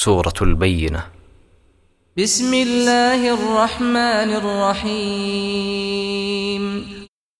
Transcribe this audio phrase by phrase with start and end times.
[0.00, 1.04] سورة البينة
[2.18, 4.30] بسم الله الرحمن
[5.56, 6.62] الرحيم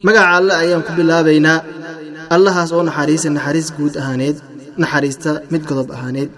[0.06, 1.58] magaca alle ayaan ku bilaabaynaa
[2.36, 4.36] allahaas oo naxariisa naxariis guud ahaaneed
[4.82, 6.30] naxariista mid godob ahaaneed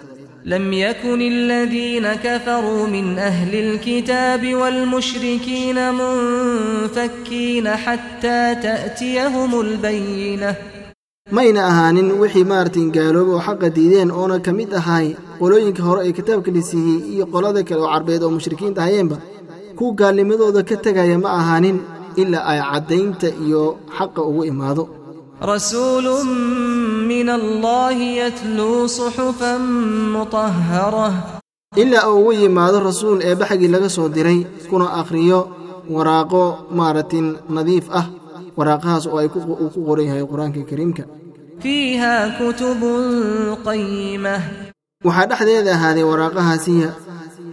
[0.45, 10.55] لم يكن الذين كفروا من أهل الكتاب والمشركين منفكين حتى تأتيهم البينة
[11.32, 16.12] mayna ahaanin wixii maartin gaalooba oo xaqa diideen oona ka mid ahay qolooyinka hore ee
[16.18, 19.18] kitaabka lisiiyey iyo qolada kale oo carbeed oo mushrikiinta hayeenba
[19.78, 21.78] kuwa gaalnimadooda ka tegaya ma ahaanin
[22.22, 23.62] ilaa ay caddaynta iyo
[23.98, 24.84] xaqa ugu imaado.
[25.52, 26.14] Rasuulu
[27.12, 29.62] min allaahi yatluu suxufan
[30.16, 31.08] mutahara
[31.84, 35.40] ilaa uu ugu yimaado rasuul eebbaxgii laga soo diray kuna akhriyo
[35.96, 36.44] waraaqo
[36.78, 38.06] maaratin nadiif ah
[38.59, 41.05] waraaqahaas oo ay ku- uu ku qoran yahay qur-aanka kariimka
[41.65, 42.81] فيها كتب
[43.69, 44.37] قيمة
[45.07, 46.89] waxaa dhexdeeda ahaaday waraaqahaasiya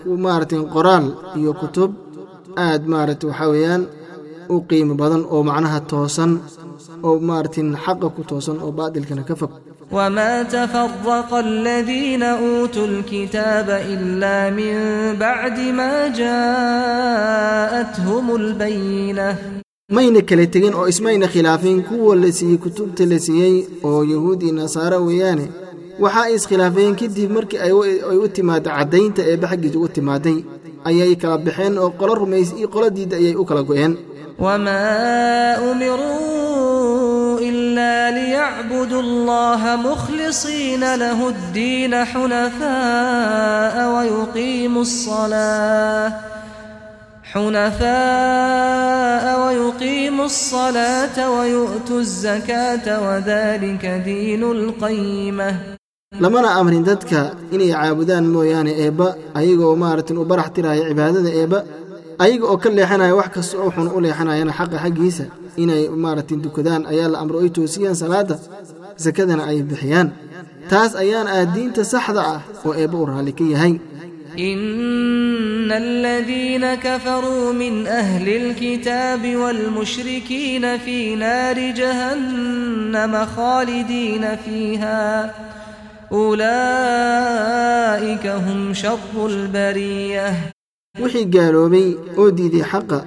[0.04, 1.06] ku maaratin qoraal
[1.40, 1.92] iyo kutub
[2.66, 3.84] aad maarata waxaa weeyaan
[4.54, 6.32] u qiimo badan oo macnaha toosan
[7.08, 9.52] oo maaratin xaqa ku toosan oo baadilkana ka fog
[9.98, 14.76] وما تفرق الذين أوتوا الكتاب إلا من
[15.26, 15.94] بعد ما
[17.06, 19.30] جاءتهم البينة
[19.95, 23.55] mayna kala tegin oo ismayna khilaafin kuwa la siiyey kutubta la siiyey
[23.89, 25.47] oo yahuudii iyo nasaare weeyaane
[26.03, 27.73] waxaa ay iskhilaafeen kadib markii ay
[28.25, 30.39] u timaada caddaynta eebbe xaggiisa u timaaday
[30.89, 33.93] ayay kala baxeen oo qolo rumays iyo qolo diida ayay u kala go'een.
[34.39, 46.05] wmaa umiruu ilaa liyacbudu allaha mukhlisiina lahu ddiina xunafaa'a wayuqiimu salaa
[48.06, 55.56] حنفاء ويقيموا الصلاة ويؤتوا الزكاة وذلك دين القيمة
[56.24, 59.08] lamana amrin dadka inay caabudaan mooyaane eebba
[59.40, 61.60] ayagoo maaratin u barax tiraya cibaadada eebba
[62.24, 65.26] ayaga oo ka leexanaya wax kasta oo xun u leexanayana xaqa xaggiisa
[65.64, 68.36] inay maaratin dukadaan ayaa la amro ay toosiyaan salaadda
[69.06, 70.08] sakadana ay bixiyaan
[70.72, 73.74] taas ayaan ah diinta saxda ah oo eebba u raalli ka yahay
[74.40, 85.34] إن الذين كفروا من أهل الكتاب والمشركين في نار جهنم خالدين فيها
[86.96, 90.34] أولئك هم شر البرية
[91.04, 93.00] wixii gaaloobay oo diiday xaqa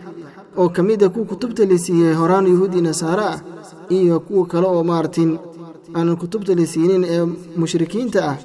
[0.60, 3.38] oo ka mid a kuwa kutubta la siiyey horaan yahuudi nasaare ah
[3.96, 5.30] iyo kuwa kale oo maaratin
[5.96, 7.22] aanan kutubta la siinin ee
[7.60, 8.36] mushrikiinta ah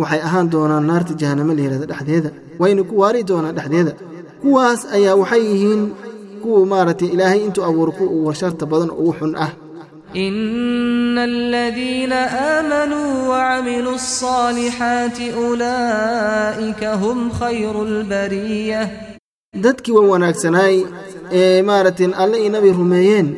[0.00, 2.30] waxay ahaan doonaan naarta jahannamo la yihahda dhexdeeda
[2.60, 3.92] wayna ku waari doonaan dhexdeeda
[4.42, 5.82] kuwaas ayaa waxay yihiin
[6.42, 9.50] kuwa maaragtay ilaahay intuu abuuro kuwa ugu sharta badan oo ugu xun ah
[10.26, 12.12] إن الذين
[12.56, 18.90] آمنوا وعملوا الصالحات أولئك هم خير البرية
[19.64, 20.76] dadkii waa wanaagsanaay
[21.32, 23.28] ee maaragtin alle iyo nabi rumeeyeen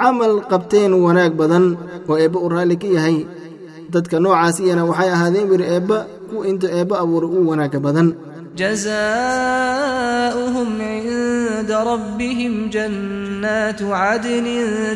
[0.00, 1.64] camal qabteen wanaag badan
[2.08, 3.16] oo eebba u raalli ka yahay
[3.93, 5.97] dadka noocaas iyana waxay ahaadeen wir eebba
[6.29, 8.09] ku inta eebba abuura u wanaagga badan
[9.69, 14.47] جزاؤهم عند ربهم جنات عدن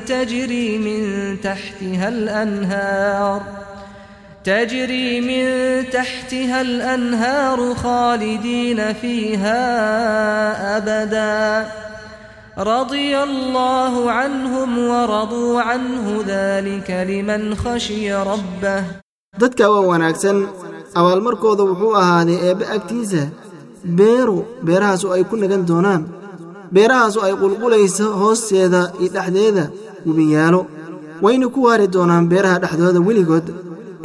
[0.05, 1.01] تجري من
[1.41, 3.41] تحتها الأنهار
[4.43, 5.45] تجري من
[5.89, 9.61] تحتها الأنهار خالدين فيها
[10.77, 11.67] أبداً
[12.58, 18.84] رضي الله عنهم ورضوا عنه ذلك لمن خشي ربه
[19.38, 20.36] dadka waa wanaagsan
[20.98, 23.22] abaalmarkooda wuxuu ahaaday eebbe agtiisa
[23.98, 26.02] beeru beerahaasu ay ku nagan doonaan
[26.74, 29.64] beerahaasu ay qulqulayso hoosteeda iyo dhexdeeda
[30.06, 30.60] webiyaalo
[31.24, 33.46] wayna ku waari doonaan beeraha dhexdooda weligood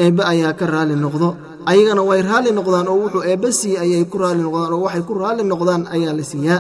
[0.04, 1.30] eebbe ayaa ka raalli noqdo
[1.72, 5.14] ayagana way raalli noqdaan oo wuxuu eebbe siiye ayay ku raalli noqdaan oo waxay ku
[5.22, 6.60] raalli noqdaan ayaa la siiyaa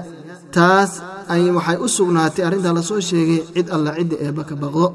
[0.57, 0.91] taas
[1.33, 4.87] ay waxay u sugnaatay arrintaa la soo sheegay cid alla cidda eebbe ka baqdo